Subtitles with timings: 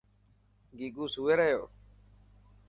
[0.77, 1.63] گيگو سوئي رهيو.